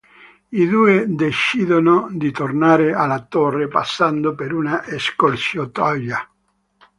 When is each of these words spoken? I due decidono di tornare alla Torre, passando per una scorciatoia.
I 0.49 0.67
due 0.67 1.05
decidono 1.09 2.07
di 2.09 2.31
tornare 2.31 2.95
alla 2.95 3.21
Torre, 3.23 3.67
passando 3.67 4.33
per 4.33 4.51
una 4.51 4.83
scorciatoia. 4.97 6.27